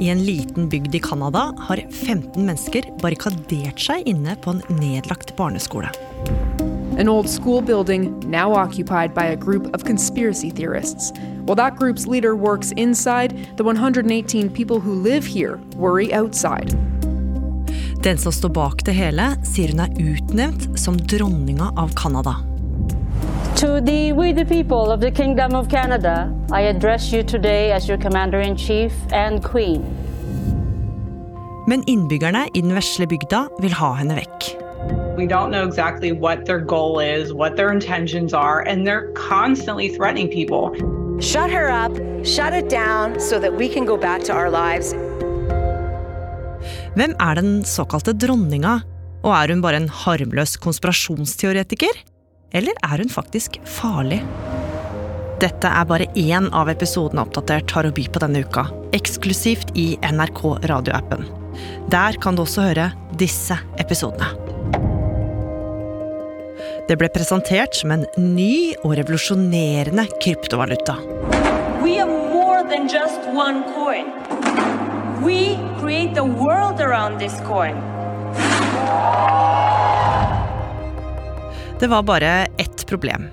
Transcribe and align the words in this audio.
I 0.00 0.08
en 0.08 0.22
liten 0.24 0.68
bygd 0.68 0.94
i 0.94 0.98
Canada 0.98 1.52
har 1.58 1.76
15 1.76 2.46
mennesker 2.46 2.86
barrikadert 3.02 3.82
seg 3.84 4.06
inne 4.08 4.32
på 4.40 4.54
en 4.54 4.62
nedlagt 4.78 5.34
barneskole. 5.36 5.90
An 6.96 7.08
old 7.08 7.28
school 7.28 7.60
building 7.60 8.06
now 8.24 8.54
occupied 8.56 9.12
by 9.12 9.26
a 9.28 9.36
group 9.36 9.68
of 9.74 9.84
conspiracy 9.84 10.50
theorists. 10.50 11.12
While 11.44 11.56
that 11.56 11.76
group's 11.76 12.06
leader 12.06 12.34
works 12.34 12.72
inside, 12.72 13.36
the 13.58 13.64
118 13.64 14.48
people 14.48 14.80
who 14.80 14.94
live 14.94 15.26
here 15.26 15.60
worry 15.76 16.14
outside. 16.14 16.72
Den 18.02 18.18
som 18.18 18.32
står 18.32 18.48
bak 18.48 18.84
det 18.84 18.96
hele, 18.96 19.34
sier 19.44 19.68
hun 19.74 19.84
er 19.84 20.00
utnevnt 20.00 20.80
som 20.80 20.96
dronninga 20.96 21.74
av 21.76 21.92
Canada. 21.92 22.40
To 23.60 23.78
the 23.78 24.12
we 24.12 24.32
the 24.32 24.46
people 24.46 24.90
of 24.90 25.00
the 25.00 25.10
Kingdom 25.10 25.54
of 25.54 25.68
Canada, 25.68 26.34
I 26.50 26.62
address 26.62 27.12
you 27.12 27.22
today 27.22 27.72
as 27.72 27.86
your 27.88 27.98
Commander-in-Chief 27.98 28.92
and 29.12 29.44
Queen. 29.44 29.99
Men 31.68 31.84
innbyggerne 31.86 32.46
i 32.54 32.60
den 32.60 32.72
vesle 32.74 33.06
bygda 33.10 33.46
vil 33.60 33.74
ha 33.76 33.92
henne 33.98 34.16
vekk. 34.16 34.50
We 35.16 35.26
don't 35.26 35.50
know 35.50 35.66
exactly 35.66 36.12
what 36.12 36.46
their 36.46 36.60
goal 36.60 37.00
is, 37.00 37.32
what 37.32 37.56
their 37.56 37.72
intentions 37.72 38.32
are, 38.32 38.60
and 38.66 38.86
they're 38.86 39.12
constantly 39.12 39.88
threatening 39.88 40.28
people. 40.28 40.72
Shut 41.20 41.50
her 41.50 41.68
up, 41.68 41.92
shut 42.24 42.54
it 42.54 42.70
down 42.70 43.20
so 43.20 43.38
that 43.38 43.52
we 43.52 43.68
can 43.68 43.84
go 43.84 43.96
back 43.96 44.24
to 44.24 44.32
our 44.32 44.48
lives. 44.50 44.94
Hvem 46.96 47.12
er 47.20 47.34
den 47.38 47.60
såkalte 47.64 48.14
dronninga, 48.16 48.80
og 49.22 49.34
er 49.36 49.52
hun 49.52 49.60
bare 49.62 49.82
en 49.82 49.90
harmløs 49.92 50.56
konspirasjonsteoretiker? 50.64 52.00
Eller 52.56 52.74
er 52.82 53.04
hun 53.04 53.12
faktisk 53.12 53.60
farlig? 53.68 54.22
Dette 55.40 55.68
er 55.68 55.86
bare 55.88 56.08
én 56.18 56.50
av 56.56 56.68
episodene 56.72 57.22
Oppdatert 57.24 57.70
har 57.76 57.88
å 57.88 57.92
by 57.96 58.08
på 58.12 58.20
denne 58.24 58.42
uka, 58.44 58.66
eksklusivt 58.96 59.72
i 59.78 59.94
NRK 60.02 60.42
radioappen. 60.68 61.39
Der 61.90 62.18
kan 62.22 62.36
du 62.36 62.42
også 62.44 62.68
høre 62.70 62.90
disse 63.18 63.56
episodene. 63.80 64.30
Det 66.88 66.96
ble 66.98 67.06
presentert 67.14 67.76
som 67.78 67.92
en 67.94 68.06
ny 68.18 68.74
og 68.82 68.96
revolusjonerende 68.98 70.08
kryptovaluta. 70.22 70.96
We 71.84 72.00
are 72.02 72.08
more 72.10 72.64
than 72.66 72.88
just 72.90 73.22
one 73.30 73.62
coin. 73.74 74.10
We 75.22 75.56
create 75.78 76.14
the 76.14 76.24
world 76.24 76.80
around 76.80 77.20
this 77.20 77.38
coin. 77.46 77.76
Det 81.80 81.86
var 81.86 82.02
bare 82.02 82.46
ett 82.58 82.86
problem. 82.86 83.28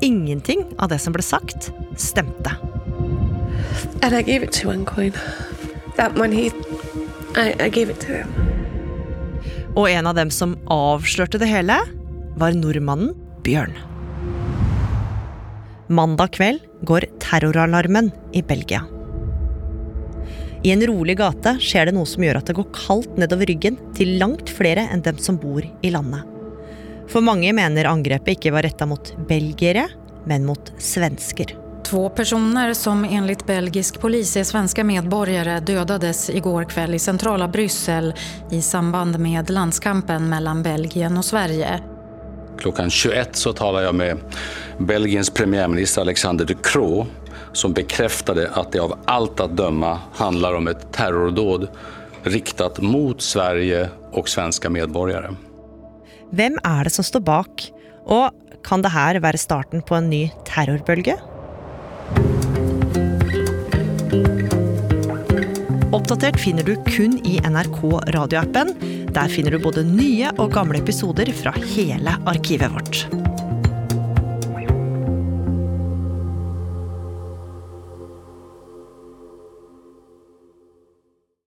Ingenting 0.00 0.64
av 0.78 0.88
det 0.88 0.98
som 0.98 1.12
ble 1.12 1.22
sagt, 1.22 1.72
stemte. 1.96 2.52
And 4.02 4.14
I 4.14 4.22
gave 4.22 4.44
it 4.44 4.52
to 4.52 4.68
one 4.68 4.84
coin. 4.84 5.12
That 5.96 6.18
one 6.18 6.32
he, 6.32 6.50
I, 7.36 7.52
I 7.58 7.68
gave 7.68 7.90
it 7.90 8.00
to 8.06 8.12
him. 8.12 8.32
Og 9.76 9.90
en 9.90 10.08
av 10.10 10.16
dem 10.18 10.30
som 10.34 10.56
avslørte 10.72 11.38
det 11.40 11.50
hele, 11.50 11.76
var 12.38 12.56
nordmannen 12.56 13.12
Bjørn. 13.46 13.74
Mandag 15.88 16.34
kveld 16.36 16.64
går 16.86 17.06
terroralarmen 17.22 18.10
i 18.36 18.42
Belgia. 18.42 18.82
I 20.66 20.72
en 20.74 20.82
rolig 20.90 21.14
gate 21.20 21.54
skjer 21.62 21.88
det 21.88 21.94
noe 21.94 22.08
som 22.08 22.24
gjør 22.24 22.40
at 22.40 22.50
det 22.50 22.56
går 22.58 22.66
kaldt 22.74 23.20
nedover 23.20 23.46
ryggen 23.48 23.78
til 23.96 24.16
langt 24.20 24.50
flere 24.50 24.88
enn 24.90 25.04
dem 25.06 25.20
som 25.22 25.38
bor 25.38 25.62
i 25.62 25.92
landet. 25.94 26.26
For 27.08 27.24
mange 27.24 27.54
mener 27.56 27.88
angrepet 27.88 28.36
ikke 28.36 28.52
var 28.52 28.66
retta 28.66 28.88
mot 28.88 29.14
belgiere, 29.30 29.86
men 30.28 30.44
mot 30.44 30.72
svensker. 30.82 31.54
Två 31.90 32.08
personer 32.08 32.74
som 32.74 33.04
enligt 33.04 33.46
belgisk 33.46 34.00
polis 34.00 34.36
är 34.36 34.44
svenska 34.44 34.84
medborgare 34.84 35.60
dödades 35.60 36.30
igår 36.30 36.64
kväll 36.64 36.94
i 36.94 36.98
centrala 36.98 37.48
Bryssel 37.48 38.14
i 38.50 38.62
samband 38.62 39.18
med 39.18 39.50
landskampen 39.50 40.28
mellan 40.28 40.62
Belgien 40.62 41.16
och 41.16 41.24
Sverige. 41.24 41.80
Klockan 42.58 42.90
21 42.90 43.36
så 43.36 43.52
talar 43.52 43.82
jag 43.82 43.94
med 43.94 44.18
Belgiens 44.78 45.30
premiärminister 45.30 46.00
Alexander 46.00 46.44
De 46.44 46.54
Croo 46.54 47.06
som 47.52 47.72
bekräftade 47.72 48.50
att 48.50 48.72
det 48.72 48.78
av 48.78 48.98
allt 49.04 49.40
att 49.40 49.56
döma 49.56 49.98
handlar 50.14 50.54
om 50.54 50.68
ett 50.68 50.92
terrordåd 50.92 51.68
riktat 52.22 52.80
mot 52.80 53.22
Sverige 53.22 53.88
och 54.12 54.28
svenska 54.28 54.70
medborgare. 54.70 55.34
Hvem 56.30 56.58
er 56.64 56.84
det 56.84 56.90
som 56.90 57.04
står 57.04 57.20
bak, 57.20 57.72
og 58.06 58.30
kan 58.64 58.82
det 58.82 58.88
här 58.88 59.20
være 59.20 59.38
starten 59.38 59.82
på 59.82 59.94
en 59.94 60.10
ny 60.10 60.30
terrorbølge? 60.44 61.16
Oppdatert 65.92 66.38
finner 66.40 66.62
du 66.62 66.74
kun 66.88 67.18
i 67.26 67.38
NRK 67.44 67.80
radioappen. 68.14 68.74
Der 69.14 69.32
finner 69.32 69.54
du 69.56 69.62
både 69.62 69.84
nye 69.88 70.32
og 70.36 70.52
gamle 70.56 70.82
episoder 70.82 71.32
fra 71.36 71.54
hele 71.74 72.18
arkivet 72.28 72.72
vårt. 72.74 73.27